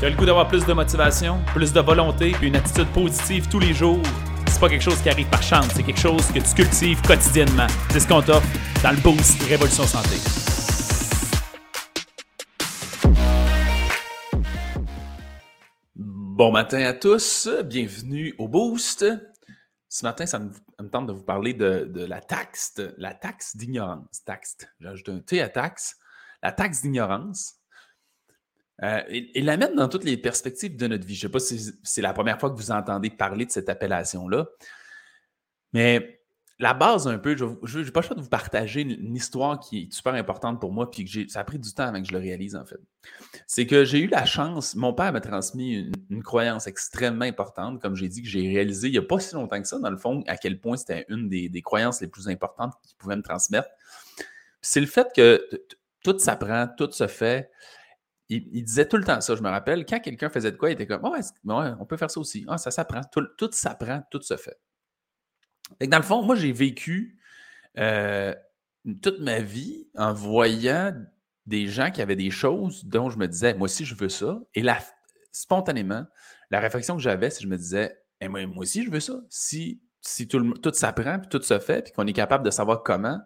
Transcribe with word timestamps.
Tu 0.00 0.06
as 0.06 0.10
le 0.10 0.16
goût 0.16 0.26
d'avoir 0.26 0.48
plus 0.48 0.66
de 0.66 0.72
motivation, 0.72 1.40
plus 1.54 1.72
de 1.72 1.80
volonté, 1.80 2.32
puis 2.32 2.48
une 2.48 2.56
attitude 2.56 2.88
positive 2.88 3.48
tous 3.48 3.60
les 3.60 3.72
jours? 3.72 4.02
C'est 4.48 4.58
pas 4.58 4.68
quelque 4.68 4.82
chose 4.82 5.00
qui 5.00 5.08
arrive 5.08 5.28
par 5.28 5.42
chance, 5.42 5.68
c'est 5.72 5.84
quelque 5.84 6.00
chose 6.00 6.26
que 6.32 6.40
tu 6.40 6.52
cultives 6.52 7.00
quotidiennement. 7.02 7.68
C'est 7.90 8.00
ce 8.00 8.08
qu'on 8.08 8.20
t'offre 8.20 8.48
dans 8.82 8.90
le 8.90 8.96
Boost 8.96 9.40
Révolution 9.44 9.84
Santé. 9.84 10.16
Bon 15.94 16.50
matin 16.50 16.80
à 16.80 16.92
tous, 16.92 17.48
bienvenue 17.64 18.34
au 18.38 18.48
Boost. 18.48 19.06
Ce 19.88 20.04
matin, 20.04 20.26
ça 20.26 20.40
me, 20.40 20.50
tente 20.90 21.06
de 21.06 21.12
vous 21.12 21.22
parler 21.22 21.54
de, 21.54 22.04
la 22.04 22.20
taxe, 22.20 22.80
la 22.98 23.14
taxe 23.14 23.56
d'ignorance. 23.56 24.24
Taxe, 24.26 24.56
j'ai 24.80 24.88
ajouté 24.88 25.12
un 25.12 25.20
T 25.20 25.40
à 25.40 25.48
taxe. 25.48 25.94
La 26.42 26.50
taxe 26.50 26.82
d'ignorance. 26.82 27.60
Euh, 28.82 29.00
et, 29.08 29.40
la 29.40 29.56
mettre 29.56 29.76
dans 29.76 29.88
toutes 29.88 30.04
les 30.04 30.16
perspectives 30.16 30.76
de 30.76 30.86
notre 30.86 31.06
vie. 31.06 31.14
Je 31.14 31.26
ne 31.26 31.28
sais 31.28 31.32
pas 31.32 31.38
si 31.38 31.72
c'est 31.82 32.02
la 32.02 32.12
première 32.12 32.40
fois 32.40 32.50
que 32.50 32.56
vous 32.56 32.72
entendez 32.72 33.10
parler 33.10 33.46
de 33.46 33.50
cette 33.50 33.68
appellation-là, 33.68 34.46
mais 35.72 36.20
la 36.60 36.72
base 36.72 37.08
un 37.08 37.18
peu, 37.18 37.36
je 37.36 37.78
n'ai 37.78 37.90
pas 37.90 38.00
le 38.00 38.06
choix 38.06 38.16
de 38.16 38.20
vous 38.20 38.28
partager 38.28 38.82
une, 38.82 39.16
histoire 39.16 39.58
qui 39.58 39.82
est 39.82 39.92
super 39.92 40.14
importante 40.14 40.60
pour 40.60 40.72
moi, 40.72 40.90
puis 40.90 41.04
que 41.04 41.28
ça 41.28 41.40
a 41.40 41.44
pris 41.44 41.58
du 41.58 41.72
temps 41.72 41.84
avant 41.84 42.00
que 42.00 42.06
je 42.06 42.12
le 42.12 42.18
réalise 42.18 42.54
en 42.54 42.64
fait. 42.64 42.78
C'est 43.46 43.66
que 43.66 43.84
j'ai 43.84 43.98
eu 43.98 44.06
la 44.06 44.24
chance, 44.24 44.76
mon 44.76 44.92
père 44.92 45.12
m'a 45.12 45.20
transmis 45.20 45.90
une, 46.10 46.22
croyance 46.22 46.68
extrêmement 46.68 47.24
importante, 47.24 47.82
comme 47.82 47.96
j'ai 47.96 48.08
dit, 48.08 48.22
que 48.22 48.28
j'ai 48.28 48.48
réalisé 48.48 48.88
il 48.88 48.92
n'y 48.92 48.98
a 48.98 49.02
pas 49.02 49.18
si 49.18 49.34
longtemps 49.34 49.60
que 49.60 49.66
ça, 49.66 49.78
dans 49.78 49.90
le 49.90 49.96
fond, 49.96 50.22
à 50.28 50.36
quel 50.36 50.60
point 50.60 50.76
c'était 50.76 51.04
une 51.08 51.28
des, 51.28 51.62
croyances 51.62 52.00
les 52.00 52.08
plus 52.08 52.28
importantes 52.28 52.72
qu'il 52.84 52.96
pouvait 52.96 53.16
me 53.16 53.22
transmettre. 53.22 53.68
C'est 54.62 54.80
le 54.80 54.86
fait 54.86 55.08
que 55.14 55.44
tout 56.04 56.18
s'apprend, 56.18 56.68
tout 56.78 56.90
se 56.92 57.08
fait 57.08 57.50
il, 58.28 58.64
disait 58.64 58.88
tout 58.88 58.96
le 58.96 59.04
temps 59.04 59.20
ça, 59.20 59.36
je 59.36 59.42
me 59.42 59.48
rappelle. 59.48 59.84
Quand 59.84 60.00
quelqu'un 60.00 60.30
faisait 60.30 60.50
de 60.50 60.56
quoi, 60.56 60.70
il 60.70 60.74
était 60.74 60.86
comme 60.86 61.04
ouais, 61.04 61.20
on 61.78 61.84
peut 61.84 61.96
faire 61.96 62.10
ça 62.10 62.20
aussi. 62.20 62.44
Ah, 62.48 62.58
ça 62.58 62.70
s'apprend. 62.70 63.02
Tout, 63.12 63.26
tout 63.36 63.50
s'apprend, 63.52 64.02
tout 64.10 64.22
se 64.22 64.36
fait. 64.36 64.58
dans 65.86 65.98
le 65.98 66.02
fond, 66.02 66.22
moi, 66.22 66.34
j'ai 66.34 66.52
vécu 66.52 67.18
euh, 67.78 68.34
toute 69.02 69.20
ma 69.20 69.40
vie 69.40 69.88
en 69.94 70.12
voyant 70.12 70.94
des 71.46 71.66
gens 71.66 71.90
qui 71.90 72.00
avaient 72.00 72.16
des 72.16 72.30
choses 72.30 72.84
dont 72.84 73.10
je 73.10 73.18
me 73.18 73.28
disais, 73.28 73.54
moi 73.54 73.66
aussi, 73.66 73.84
je 73.84 73.94
veux 73.94 74.08
ça. 74.08 74.40
Et 74.54 74.62
là, 74.62 74.78
spontanément, 75.30 76.06
la 76.50 76.60
réflexion 76.60 76.96
que 76.96 77.02
j'avais, 77.02 77.28
c'est 77.28 77.38
que 77.38 77.44
je 77.44 77.48
me 77.48 77.58
disais, 77.58 77.98
eh, 78.20 78.28
moi, 78.28 78.42
aussi, 78.56 78.84
je 78.84 78.90
veux 78.90 79.00
ça. 79.00 79.20
Si, 79.28 79.82
si 80.00 80.28
tout, 80.28 80.54
tout 80.54 80.72
s'apprend, 80.72 81.18
puis 81.18 81.28
tout 81.28 81.42
se 81.42 81.58
fait, 81.58 81.82
puis 81.82 81.92
qu'on 81.92 82.06
est 82.06 82.14
capable 82.14 82.44
de 82.44 82.50
savoir 82.50 82.82
comment, 82.82 83.20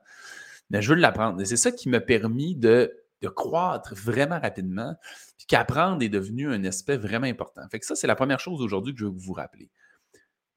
ben, 0.70 0.80
je 0.80 0.90
veux 0.90 0.96
l'apprendre. 0.96 1.40
Et 1.40 1.44
c'est 1.44 1.56
ça 1.56 1.70
qui 1.70 1.88
m'a 1.88 2.00
permis 2.00 2.56
de 2.56 2.92
de 3.22 3.28
croître 3.28 3.94
vraiment 3.94 4.38
rapidement, 4.38 4.94
puis 5.36 5.46
qu'apprendre 5.46 6.02
est 6.02 6.08
devenu 6.08 6.52
un 6.52 6.64
aspect 6.64 6.96
vraiment 6.96 7.26
important. 7.26 7.62
Fait 7.70 7.80
que 7.80 7.86
ça, 7.86 7.96
c'est 7.96 8.06
la 8.06 8.16
première 8.16 8.40
chose 8.40 8.60
aujourd'hui 8.60 8.92
que 8.94 9.00
je 9.00 9.06
veux 9.06 9.12
vous 9.14 9.32
rappeler. 9.32 9.70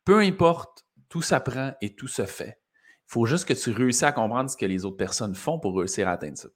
Peu 0.05 0.19
importe, 0.19 0.85
tout 1.09 1.21
s'apprend 1.21 1.73
et 1.81 1.95
tout 1.95 2.07
se 2.07 2.25
fait. 2.25 2.59
Il 3.07 3.13
faut 3.13 3.25
juste 3.25 3.45
que 3.45 3.53
tu 3.53 3.71
réussisses 3.71 4.03
à 4.03 4.11
comprendre 4.11 4.49
ce 4.49 4.57
que 4.57 4.65
les 4.65 4.85
autres 4.85 4.97
personnes 4.97 5.35
font 5.35 5.59
pour 5.59 5.77
réussir 5.77 6.07
à 6.07 6.11
atteindre 6.11 6.37
ça. 6.37 6.49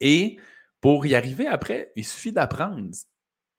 Et 0.00 0.38
pour 0.80 1.06
y 1.06 1.14
arriver 1.14 1.46
après, 1.46 1.92
il 1.96 2.04
suffit 2.04 2.32
d'apprendre 2.32 2.90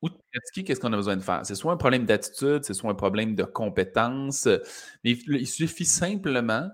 ou 0.02 0.10
de 0.10 0.16
pratiquer 0.34 0.64
qu'est-ce 0.64 0.80
qu'on 0.80 0.92
a 0.92 0.98
besoin 0.98 1.16
de 1.16 1.22
faire. 1.22 1.46
C'est 1.46 1.56
soit 1.56 1.72
un 1.72 1.78
problème 1.78 2.06
d'attitude, 2.06 2.64
c'est 2.64 2.74
soit 2.74 2.92
un 2.92 2.96
problème 2.96 3.36
de 3.36 3.44
compétence, 3.44 4.48
mais 5.04 5.12
il 5.12 5.48
suffit 5.48 5.86
simplement 5.86 6.70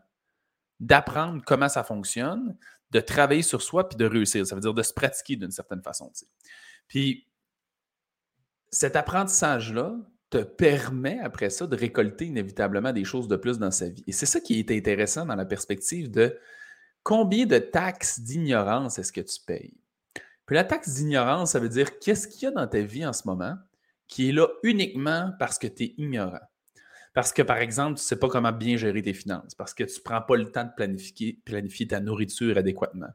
d'apprendre 0.80 1.44
comment 1.46 1.70
ça 1.70 1.84
fonctionne, 1.84 2.58
de 2.92 3.00
travailler 3.00 3.42
sur 3.42 3.62
soi 3.62 3.88
puis 3.88 3.98
de 3.98 4.06
réussir. 4.06 4.46
Ça 4.46 4.56
veut 4.56 4.62
dire 4.62 4.74
de 4.74 4.84
se 4.84 4.94
pratiquer 4.94 5.36
d'une 5.36 5.52
certaine 5.52 5.82
façon. 5.82 6.12
Puis 6.88 7.28
cet 8.72 8.96
apprentissage-là 8.96 9.96
te 10.30 10.38
permet 10.38 11.20
après 11.20 11.50
ça 11.50 11.66
de 11.66 11.76
récolter 11.76 12.26
inévitablement 12.26 12.94
des 12.94 13.04
choses 13.04 13.28
de 13.28 13.36
plus 13.36 13.58
dans 13.58 13.72
sa 13.72 13.90
vie. 13.90 14.04
Et 14.08 14.12
c'est 14.12 14.26
ça 14.26 14.40
qui 14.40 14.60
est 14.60 14.72
intéressant 14.72 15.26
dans 15.26 15.36
la 15.36 15.46
perspective 15.46 16.12
de 16.12 16.38
combien 17.04 17.46
de 17.46 17.58
taxes 17.58 18.20
d'ignorance 18.20 19.00
est-ce 19.00 19.12
que 19.12 19.22
tu 19.22 19.40
payes? 19.46 19.76
Puis 20.46 20.56
la 20.56 20.64
taxe 20.64 20.96
d'ignorance, 20.96 21.52
ça 21.52 21.60
veut 21.60 21.70
dire 21.70 22.00
qu'est-ce 22.00 22.28
qu'il 22.28 22.44
y 22.44 22.46
a 22.48 22.52
dans 22.52 22.68
ta 22.68 22.82
vie 22.82 23.06
en 23.06 23.14
ce 23.14 23.28
moment 23.28 23.56
qui 24.08 24.30
est 24.30 24.32
là 24.32 24.48
uniquement 24.64 25.32
parce 25.40 25.58
que 25.58 25.68
tu 25.68 25.84
es 25.84 25.94
ignorant? 25.98 26.40
Parce 27.20 27.34
que, 27.34 27.42
par 27.42 27.58
exemple, 27.58 27.98
tu 27.98 28.04
ne 28.04 28.06
sais 28.06 28.16
pas 28.16 28.30
comment 28.30 28.54
bien 28.54 28.78
gérer 28.78 29.02
tes 29.02 29.14
finances, 29.14 29.54
parce 29.54 29.74
que 29.74 29.84
tu 29.84 30.00
ne 30.00 30.04
prends 30.06 30.22
pas 30.22 30.38
le 30.38 30.50
temps 30.50 30.64
de 30.64 30.70
planifier, 30.74 31.38
planifier 31.44 31.86
ta 31.86 32.00
nourriture 32.00 32.58
adéquatement, 32.58 33.10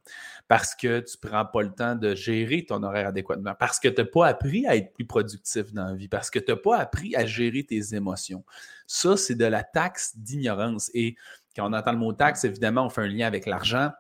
parce 0.47 0.75
que 0.75 1.01
tu 1.01 1.17
ne 1.17 1.31
prends 1.31 1.47
pas 1.47 1.63
le 1.63 1.73
temps 1.73 1.95
de 1.95 2.15
gérer 2.15 2.67
ton 2.67 2.83
horaire 2.83 3.07
adéquatement, 3.09 3.55
parce 3.59 3.81
que 3.81 3.89
tu 3.89 4.03
n'as 4.03 4.07
pas 4.07 4.27
appris 4.27 4.67
à 4.67 4.77
être 4.77 4.93
plus 4.93 5.07
productif 5.07 5.73
dans 5.73 5.87
la 5.87 5.95
vie, 5.95 6.09
parce 6.09 6.29
que 6.29 6.39
tu 6.39 6.53
n'as 6.53 6.59
pas 6.59 6.77
appris 6.77 7.17
à 7.17 7.25
gérer 7.25 7.65
tes 7.65 7.95
émotions. 7.95 8.45
Ça, 8.87 9.17
c'est 9.17 9.37
de 9.37 9.47
la 9.47 9.63
taxe 9.63 10.19
d'ignorance. 10.19 10.91
Et 10.93 11.17
quand 11.57 11.71
on 11.71 11.73
entend 11.73 11.93
le 11.93 11.99
mot 11.99 12.13
taxe, 12.13 12.45
évidemment, 12.45 12.85
on 12.85 12.91
fait 12.91 13.01
un 13.01 13.09
lien 13.09 13.27
avec 13.27 13.47
l'argent, 13.47 13.91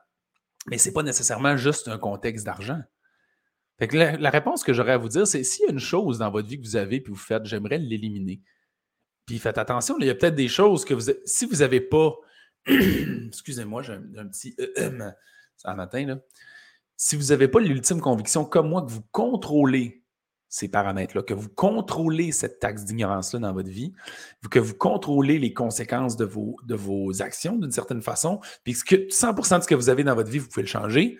mais 0.66 0.76
ce 0.76 0.90
n'est 0.90 0.92
pas 0.92 1.02
nécessairement 1.02 1.56
juste 1.56 1.88
un 1.88 1.96
contexte 1.96 2.44
d'argent. 2.44 2.82
la, 3.80 4.18
la, 4.18 4.28
réponse 4.28 4.64
que 4.64 4.74
j'aurais 4.74 4.92
à 4.92 4.98
vous 4.98 5.08
dire, 5.08 5.26
c'est 5.26 5.42
s'il 5.44 5.64
y 5.64 5.68
a 5.68 5.72
une 5.72 5.78
chose 5.78 6.18
dans 6.18 6.30
votre 6.30 6.46
vie 6.46 6.60
que 6.60 6.66
vous 6.66 6.76
avez 6.76 7.00
puis 7.00 7.10
vous 7.10 7.18
faites, 7.18 7.46
j'aimerais 7.46 7.78
l'éliminer. 7.78 8.42
Puis 9.26 9.38
faites 9.38 9.58
attention, 9.58 9.96
il 9.98 10.06
y 10.06 10.10
a 10.10 10.14
peut-être 10.14 10.34
des 10.34 10.48
choses 10.48 10.84
que 10.84 10.94
vous. 10.94 11.12
Si 11.24 11.46
vous 11.46 11.56
n'avez 11.56 11.80
pas. 11.80 12.14
Excusez-moi, 12.66 13.82
j'ai 13.82 13.94
un, 13.94 14.26
petit. 14.26 14.54
c'est 14.76 15.68
un 15.68 15.74
matin, 15.74 16.06
là. 16.06 16.18
Si 16.96 17.16
vous 17.16 17.26
n'avez 17.26 17.48
pas 17.48 17.60
l'ultime 17.60 18.00
conviction, 18.00 18.44
comme 18.44 18.68
moi, 18.68 18.82
que 18.82 18.90
vous 18.90 19.02
contrôlez 19.10 20.04
ces 20.54 20.68
paramètres-là, 20.68 21.22
que 21.24 21.34
vous 21.34 21.48
contrôlez 21.48 22.30
cette 22.30 22.60
taxe 22.60 22.84
d'ignorance-là 22.84 23.40
dans 23.40 23.52
votre 23.52 23.68
vie, 23.68 23.92
que 24.48 24.60
vous 24.60 24.74
contrôlez 24.74 25.40
les 25.40 25.52
conséquences 25.52 26.16
de 26.16 26.24
vos, 26.24 26.54
de 26.64 26.76
vos 26.76 27.22
actions 27.22 27.56
d'une 27.56 27.72
certaine 27.72 28.02
façon, 28.02 28.40
puis 28.62 28.74
que 28.74 28.94
100% 29.08 29.58
de 29.58 29.62
ce 29.64 29.66
que 29.66 29.74
vous 29.74 29.88
avez 29.88 30.04
dans 30.04 30.14
votre 30.14 30.30
vie, 30.30 30.38
vous 30.38 30.46
pouvez 30.46 30.62
le 30.62 30.68
changer, 30.68 31.18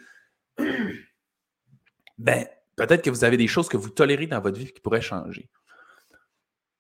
ben, 2.19 2.47
peut-être 2.77 3.03
que 3.03 3.11
vous 3.11 3.25
avez 3.25 3.37
des 3.37 3.49
choses 3.49 3.69
que 3.69 3.77
vous 3.77 3.91
tolérez 3.91 4.29
dans 4.29 4.41
votre 4.41 4.59
vie 4.59 4.73
qui 4.73 4.81
pourraient 4.81 5.01
changer. 5.01 5.51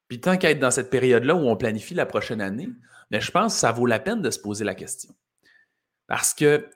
Puis 0.09 0.20
tant 0.20 0.37
qu'à 0.37 0.50
être 0.50 0.59
dans 0.59 0.70
cette 0.70 0.91
période-là 0.91 1.34
où 1.34 1.48
on 1.48 1.56
planifie 1.56 1.94
la 1.94 2.06
prochaine 2.06 2.41
année, 2.41 2.69
mais 3.10 3.20
je 3.20 3.31
pense 3.31 3.54
que 3.54 3.60
ça 3.60 3.72
vaut 3.72 3.87
la 3.87 3.98
peine 3.98 4.22
de 4.22 4.31
se 4.31 4.38
poser 4.38 4.65
la 4.65 4.75
question. 4.75 5.15
Parce 6.06 6.34
que 6.34 6.69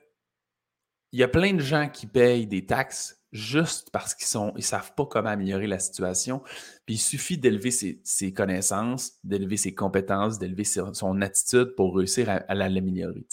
il 1.11 1.19
y 1.19 1.23
a 1.23 1.27
plein 1.27 1.53
de 1.53 1.59
gens 1.59 1.89
qui 1.89 2.05
payent 2.05 2.45
des 2.45 2.65
taxes 2.65 3.19
juste 3.31 3.89
parce 3.91 4.15
qu'ils 4.15 4.41
ne 4.55 4.61
savent 4.61 4.93
pas 4.95 5.05
comment 5.05 5.29
améliorer 5.29 5.67
la 5.67 5.79
situation. 5.79 6.41
Puis 6.85 6.95
il 6.95 6.99
suffit 6.99 7.37
d'élever 7.37 7.71
ses, 7.71 8.33
connaissances, 8.33 9.13
d'élever 9.23 9.57
ses 9.57 9.73
compétences, 9.73 10.39
d'élever 10.39 10.63
son 10.63 11.21
attitude 11.21 11.73
pour 11.75 11.95
réussir 11.95 12.29
à, 12.29 12.53
l'améliorer. 12.55 13.25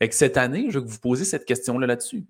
Et 0.00 0.10
cette 0.10 0.36
année, 0.36 0.68
je 0.70 0.78
que 0.78 0.86
vous 0.86 0.98
posiez 0.98 1.24
cette 1.24 1.44
question-là 1.44 1.86
là-dessus. 1.86 2.26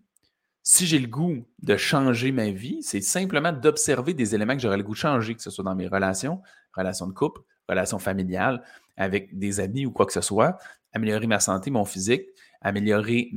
Si 0.69 0.85
j'ai 0.85 0.99
le 0.99 1.07
goût 1.07 1.47
de 1.63 1.77
changer 1.77 2.33
ma 2.33 2.51
vie, 2.51 2.83
c'est 2.83 3.01
simplement 3.01 3.53
d'observer 3.53 4.15
des 4.15 4.35
éléments 4.35 4.55
que 4.57 4.61
j'aurais 4.61 4.77
le 4.77 4.83
goût 4.83 4.95
de 4.95 4.99
changer, 4.99 5.37
que 5.37 5.41
ce 5.41 5.49
soit 5.49 5.63
dans 5.63 5.77
mes 5.77 5.87
relations, 5.87 6.43
relation 6.77 7.07
de 7.07 7.13
couple, 7.13 7.41
relation 7.69 8.01
familiale, 8.01 8.65
avec 8.97 9.39
des 9.39 9.61
amis 9.61 9.87
ou 9.87 9.93
quoi 9.93 10.07
que 10.07 10.13
ce 10.13 10.21
soit, 10.21 10.59
améliorer 10.93 11.29
ma 11.29 11.39
santé, 11.39 11.71
mon 11.71 11.85
physique, 11.85 12.25
améliorer 12.63 13.31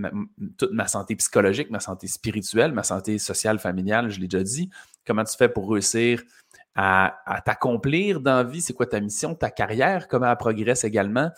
toute 0.58 0.72
ma 0.72 0.88
santé 0.88 1.16
psychologique, 1.18 1.70
ma 1.70 1.80
santé 1.80 2.08
spirituelle, 2.08 2.72
ma 2.72 2.82
santé 2.82 3.20
sociale, 3.20 3.60
familiale, 3.60 4.10
je 4.10 4.20
l'ai 4.20 4.28
déjà 4.28 4.44
dit. 4.44 4.72
Comment 5.06 5.24
tu 5.24 5.38
fais 5.38 5.50
pour 5.50 5.70
réussir 5.70 6.24
à, 6.74 7.14
t'accomplir 7.46 8.22
dans 8.22 8.38
la 8.38 8.44
vie? 8.44 8.62
C'est 8.62 8.74
quoi 8.74 8.88
ta 8.88 9.00
mission, 9.00 9.36
ta 9.36 9.52
carrière? 9.52 10.08
Comment 10.08 10.32
elle 10.32 10.38
progresse 10.38 10.84
également? 10.84 11.30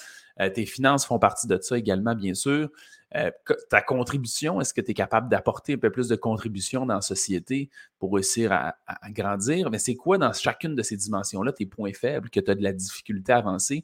Euh, 0.41 0.49
tes 0.49 0.65
finances 0.65 1.05
font 1.05 1.19
partie 1.19 1.47
de 1.47 1.57
ça 1.61 1.77
également, 1.77 2.15
bien 2.15 2.33
sûr. 2.33 2.69
Euh, 3.15 3.29
ta 3.69 3.81
contribution, 3.81 4.61
est-ce 4.61 4.73
que 4.73 4.81
tu 4.81 4.91
es 4.91 4.93
capable 4.93 5.29
d'apporter 5.29 5.73
un 5.73 5.77
peu 5.77 5.91
plus 5.91 6.07
de 6.07 6.15
contribution 6.15 6.85
dans 6.85 6.95
la 6.95 7.01
société 7.01 7.69
pour 7.99 8.13
réussir 8.13 8.51
à, 8.51 8.75
grandir? 9.09 9.69
Mais 9.69 9.79
c'est 9.79 9.95
quoi 9.95 10.17
dans 10.17 10.31
chacune 10.33 10.75
de 10.75 10.81
ces 10.81 10.95
dimensions-là 10.95 11.51
tes 11.51 11.65
points 11.65 11.93
faibles, 11.93 12.29
que 12.29 12.39
tu 12.39 12.49
as 12.49 12.55
de 12.55 12.63
la 12.63 12.73
difficulté 12.73 13.33
à 13.33 13.37
avancer 13.37 13.83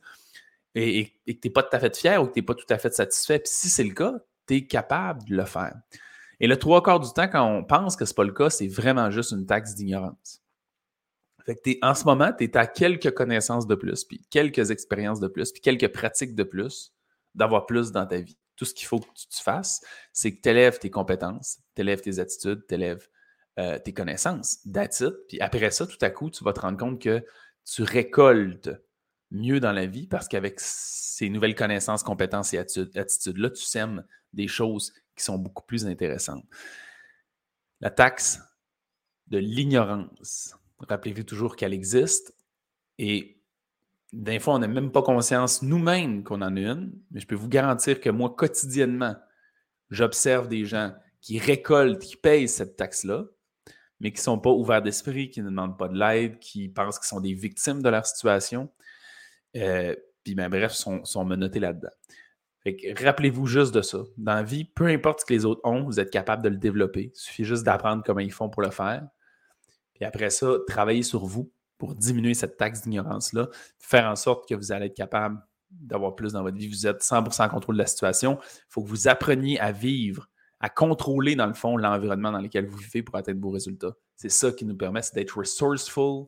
et, 0.76 1.12
que 1.26 1.32
tu 1.32 1.40
n'es 1.46 1.52
pas 1.52 1.64
tout 1.64 1.76
à 1.76 1.80
fait 1.80 1.96
fier 1.96 2.22
ou 2.22 2.28
que 2.28 2.34
tu 2.34 2.40
n'es 2.40 2.46
pas 2.46 2.56
tout 2.56 2.66
à 2.70 2.78
fait 2.78 2.94
satisfait? 2.94 3.40
Puis 3.40 3.52
si 3.52 3.70
c'est 3.70 3.84
le 3.84 3.94
cas, 3.94 4.14
tu 4.48 4.56
es 4.56 4.66
capable 4.66 5.26
de 5.26 5.36
le 5.36 5.46
faire. 5.46 5.76
Et 6.40 6.48
le 6.48 6.58
trois 6.58 6.82
quarts 6.82 7.00
du 7.00 7.12
temps, 7.12 7.28
quand 7.28 7.46
on 7.46 7.64
pense 7.64 7.96
que 7.96 8.06
ce 8.06 8.12
n'est 8.12 8.16
pas 8.16 8.24
le 8.24 8.32
cas, 8.32 8.50
c'est 8.50 8.68
vraiment 8.68 9.12
juste 9.12 9.32
une 9.32 9.46
taxe 9.46 9.76
d'ignorance. 9.76 10.42
Fait 11.48 11.56
que 11.56 11.72
en 11.82 11.96
ce 11.96 12.04
moment, 12.04 12.32
tu 12.38 12.44
es 12.44 12.58
à 12.58 12.68
quelques 12.68 13.12
connaissances 13.12 13.66
de 13.66 13.76
plus, 13.76 14.04
puis 14.04 14.22
quelques 14.30 14.70
expériences 14.70 15.22
de 15.22 15.28
plus, 15.28 15.52
puis 15.52 15.62
quelques 15.62 15.92
pratiques 15.94 16.36
de 16.36 16.44
plus, 16.44 16.94
d'avoir 17.34 17.66
plus 17.66 17.92
dans 17.92 18.06
ta 18.06 18.20
vie 18.20 18.38
tout 18.58 18.66
ce 18.66 18.74
qu'il 18.74 18.88
faut 18.88 19.00
que 19.00 19.06
tu, 19.06 19.42
fasses, 19.44 19.82
c'est 20.12 20.36
que 20.36 20.42
tu 20.42 20.50
élèves 20.50 20.80
tes 20.80 20.90
compétences, 20.90 21.60
tu 21.76 21.82
élèves 21.82 22.02
tes 22.02 22.20
attitudes, 22.20 22.66
tu 22.68 22.74
élèves 22.74 23.08
euh, 23.60 23.80
tes 23.80 23.94
connaissances. 23.94 24.60
That's 24.74 25.04
Puis 25.30 25.40
après 25.40 25.72
ça, 25.72 25.88
tout 25.88 25.98
à 26.02 26.10
coup, 26.10 26.30
tu 26.30 26.44
vas 26.44 26.54
te 26.54 26.60
rendre 26.60 26.78
compte 26.78 27.02
que 27.02 27.24
tu 27.64 27.84
récoltes 27.84 28.72
mieux 29.30 29.60
dans 29.60 29.72
la 29.72 29.86
vie 29.86 30.08
parce 30.08 30.28
qu'avec 30.28 30.60
ces 30.60 31.30
nouvelles 31.30 31.56
connaissances, 31.56 32.04
compétences 32.04 32.54
et 32.54 32.58
attitudes-là, 32.58 33.52
tu 33.52 33.64
sèmes 33.64 34.04
des 34.34 34.48
choses 34.48 34.94
qui 35.16 35.24
sont 35.24 35.38
beaucoup 35.38 35.64
plus 35.64 35.86
intéressantes. 35.86 36.46
La 37.80 37.92
taxe 37.92 38.40
de 39.28 39.38
l'ignorance. 39.38 40.56
Rappelez-vous 40.80 41.24
toujours 41.24 41.56
qu'elle 41.56 41.74
existe. 41.74 42.36
Et 42.98 43.42
des 44.14 44.40
fois, 44.40 44.56
on 44.56 44.60
n'a 44.60 44.68
même 44.68 44.92
pas 44.92 45.02
conscience 45.02 45.62
nous-mêmes 45.62 46.24
qu'on 46.24 46.42
en 46.42 46.56
a 46.56 46.60
une, 46.60 46.94
mais 47.12 47.20
je 47.20 47.28
peux 47.28 47.36
vous 47.36 47.50
garantir 47.50 48.00
que 48.00 48.10
moi, 48.10 48.34
quotidiennement, 48.36 49.16
j'observe 49.90 50.48
des 50.48 50.66
gens 50.66 50.94
qui 51.22 51.40
récoltent, 51.40 52.00
qui 52.00 52.16
payent 52.16 52.48
cette 52.48 52.78
taxe-là, 52.78 53.26
mais 54.00 54.12
qui 54.12 54.20
ne 54.20 54.24
sont 54.24 54.40
pas 54.40 54.52
ouverts 54.52 54.82
d'esprit, 54.82 55.30
qui 55.30 55.42
ne 55.42 55.50
demandent 55.50 55.78
pas 55.78 55.88
de 55.88 55.98
l'aide, 55.98 56.40
qui 56.40 56.70
pensent 56.70 57.00
qu'ils 57.00 57.08
sont 57.08 57.20
des 57.20 57.34
victimes 57.34 57.82
de 57.82 57.90
leur 57.90 58.06
situation. 58.06 58.72
Euh, 59.56 59.96
puis, 60.24 60.36
ben, 60.36 60.50
bref, 60.50 60.74
sont, 60.74 61.04
sont 61.04 61.26
menottés 61.26 61.60
là-dedans. 61.60 61.90
Rappelez-vous 63.02 63.48
juste 63.48 63.74
de 63.74 63.82
ça. 63.82 64.00
Dans 64.18 64.36
la 64.36 64.44
vie, 64.44 64.66
peu 64.66 64.88
importe 64.88 65.22
ce 65.22 65.26
que 65.26 65.34
les 65.34 65.46
autres 65.46 65.62
ont, 65.64 65.84
vous 65.84 66.00
êtes 66.00 66.12
capable 66.12 66.44
de 66.44 66.50
le 66.50 66.58
développer. 66.58 67.12
Il 67.14 67.20
suffit 67.20 67.46
juste 67.46 67.64
d'apprendre 67.64 68.04
comment 68.06 68.20
ils 68.20 68.32
font 68.32 68.50
pour 68.50 68.62
le 68.62 68.72
faire. 68.72 69.08
Puis 69.98 70.06
après 70.06 70.30
ça, 70.30 70.58
travaillez 70.68 71.02
sur 71.02 71.26
vous 71.26 71.52
pour 71.80 71.96
diminuer 71.96 72.34
cette 72.34 72.58
taxe 72.58 72.84
d'ignorance-là, 72.84 73.50
faire 73.80 74.06
en 74.06 74.16
sorte 74.16 74.48
que 74.48 74.54
vous 74.56 74.72
allez 74.72 74.86
être 74.86 74.96
capable 74.96 75.40
d'avoir 75.72 76.16
plus 76.16 76.34
dans 76.34 76.44
votre 76.44 76.56
vie. 76.56 76.68
Vous 76.68 76.88
êtes 76.88 77.02
100% 77.02 77.46
en 77.46 77.50
contrôle 77.50 77.76
de 77.76 77.82
la 77.82 77.88
situation. 77.88 78.40
Il 78.42 78.66
faut 78.70 78.84
que 78.84 78.90
vous 78.90 79.08
appreniez 79.08 79.60
à 79.60 79.72
vivre, 79.72 80.30
à 80.60 80.70
contrôler, 80.70 81.36
dans 81.36 81.48
le 81.48 81.54
fond, 81.54 81.78
l'environnement 81.78 82.32
dans 82.32 82.42
lequel 82.42 82.68
vous 82.68 82.78
vivez 82.78 83.02
pour 83.02 83.16
atteindre 83.16 83.42
vos 83.42 83.50
résultats. 83.50 83.96
C'est 84.16 84.30
ça 84.30 84.52
qui 84.52 84.66
nous 84.66 84.78
permet 84.78 85.02
d'être 85.14 85.38
resourceful, 85.38 86.28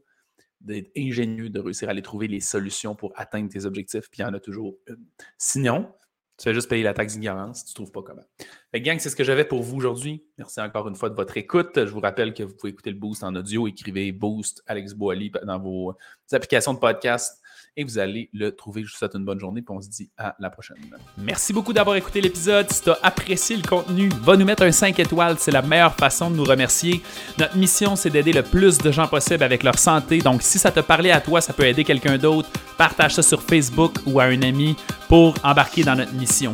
d'être 0.61 0.91
ingénieux, 0.97 1.49
de 1.49 1.59
réussir 1.59 1.87
à 1.87 1.91
aller 1.91 2.01
trouver 2.01 2.27
les 2.27 2.39
solutions 2.39 2.95
pour 2.95 3.13
atteindre 3.15 3.49
tes 3.49 3.65
objectifs. 3.65 4.09
Puis 4.09 4.21
il 4.21 4.23
y 4.23 4.25
en 4.25 4.33
a 4.33 4.39
toujours 4.39 4.77
une. 4.87 5.05
Sinon, 5.37 5.91
tu 6.39 6.45
fais 6.45 6.53
juste 6.53 6.69
payer 6.69 6.83
la 6.83 6.93
taxe 6.93 7.13
d'ignorance, 7.13 7.65
tu 7.65 7.71
ne 7.71 7.75
trouves 7.75 7.91
pas 7.91 8.01
comment. 8.01 8.23
Fait 8.71 8.79
gang, 8.79 8.97
c'est 8.97 9.09
ce 9.09 9.15
que 9.15 9.25
j'avais 9.25 9.43
pour 9.43 9.61
vous 9.61 9.75
aujourd'hui. 9.75 10.23
Merci 10.37 10.61
encore 10.61 10.87
une 10.87 10.95
fois 10.95 11.09
de 11.09 11.15
votre 11.15 11.35
écoute. 11.35 11.71
Je 11.75 11.91
vous 11.91 11.99
rappelle 11.99 12.33
que 12.33 12.43
vous 12.43 12.55
pouvez 12.55 12.71
écouter 12.71 12.91
le 12.91 12.95
Boost 12.95 13.25
en 13.25 13.35
audio. 13.35 13.67
Écrivez 13.67 14.13
Boost 14.13 14.63
Alex 14.65 14.93
Boily 14.93 15.31
dans 15.43 15.59
vos 15.59 15.97
applications 16.31 16.73
de 16.73 16.79
podcast 16.79 17.41
et 17.75 17.83
vous 17.83 17.97
allez 17.99 18.29
le 18.33 18.55
trouver. 18.55 18.83
Je 18.83 18.91
vous 18.91 18.97
souhaite 18.97 19.15
une 19.15 19.25
bonne 19.25 19.39
journée 19.39 19.61
et 19.61 19.71
on 19.71 19.81
se 19.81 19.89
dit 19.89 20.09
à 20.17 20.35
la 20.39 20.49
prochaine. 20.49 20.77
Merci 21.17 21.53
beaucoup 21.53 21.73
d'avoir 21.73 21.95
écouté 21.95 22.21
l'épisode. 22.21 22.71
Si 22.71 22.83
tu 22.83 22.89
as 22.89 22.99
apprécié 23.03 23.55
le 23.55 23.67
contenu, 23.67 24.09
va 24.21 24.35
nous 24.35 24.45
mettre 24.45 24.63
un 24.63 24.71
5 24.71 24.99
étoiles. 24.99 25.35
C'est 25.39 25.51
la 25.51 25.61
meilleure 25.61 25.95
façon 25.95 26.29
de 26.29 26.35
nous 26.35 26.43
remercier. 26.43 27.01
Notre 27.37 27.57
mission, 27.57 27.95
c'est 27.95 28.09
d'aider 28.09 28.33
le 28.33 28.43
plus 28.43 28.77
de 28.77 28.91
gens 28.91 29.07
possible 29.07 29.43
avec 29.43 29.63
leur 29.63 29.77
santé. 29.77 30.19
Donc, 30.19 30.41
si 30.41 30.59
ça 30.59 30.71
te 30.71 30.79
parlait 30.79 31.11
à 31.11 31.21
toi, 31.21 31.41
ça 31.41 31.53
peut 31.53 31.65
aider 31.65 31.83
quelqu'un 31.83 32.17
d'autre. 32.17 32.49
Partage 32.77 33.15
ça 33.15 33.21
sur 33.21 33.41
Facebook 33.41 33.95
ou 34.05 34.19
à 34.19 34.25
un 34.25 34.41
ami 34.41 34.75
pour 35.07 35.35
embarquer 35.43 35.83
dans 35.83 35.95
notre 35.95 36.13
mission. 36.13 36.53